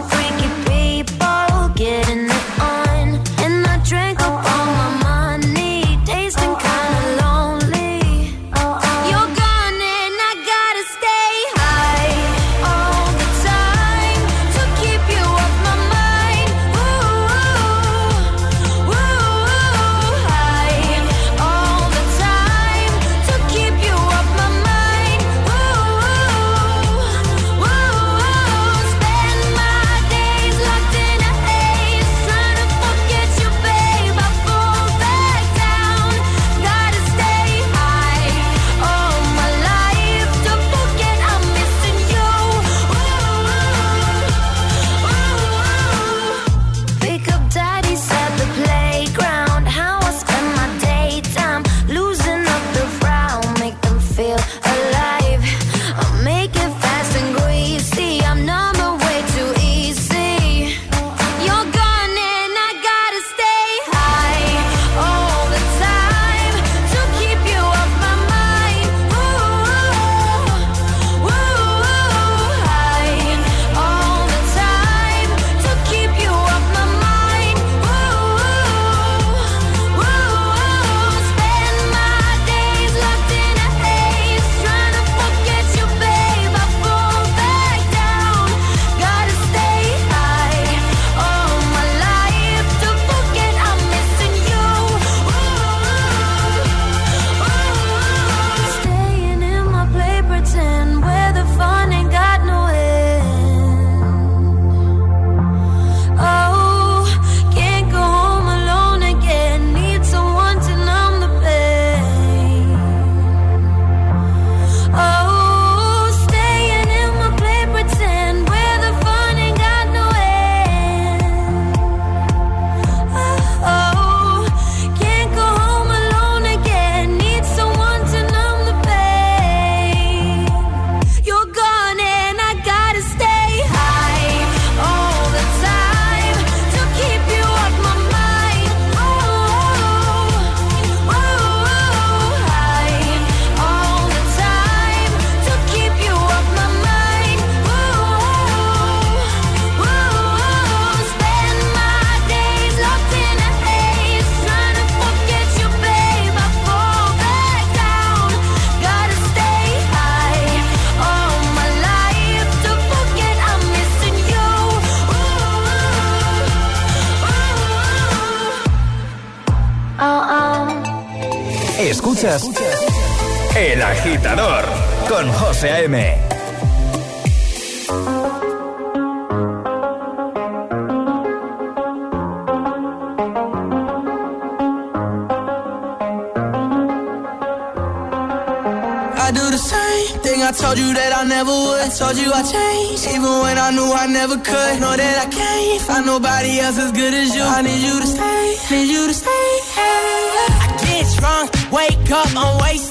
never 194.31 194.43
could. 194.43 194.79
Know 194.79 194.95
that 194.95 195.27
I 195.27 195.29
can't 195.29 195.81
find 195.81 196.05
nobody 196.05 196.59
else 196.59 196.77
as 196.77 196.91
good 196.91 197.13
as 197.13 197.35
you. 197.35 197.43
I 197.43 197.61
need 197.61 197.81
you 197.81 197.99
to 197.99 198.07
stay, 198.07 198.55
need 198.71 198.89
you 198.89 199.07
to 199.07 199.13
stay. 199.13 199.29
I 199.77 200.77
get 200.83 201.05
drunk, 201.17 201.71
wake 201.71 202.11
up, 202.11 202.27
I'm 202.35 202.61
wasted 202.61 202.90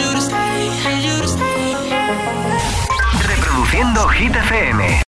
Reproduciendo 3.71 4.05
Hit 4.09 4.35
FM. 4.35 5.01